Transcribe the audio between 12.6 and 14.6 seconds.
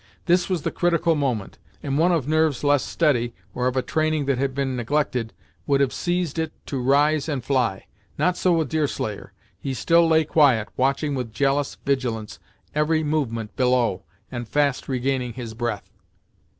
every movement below, and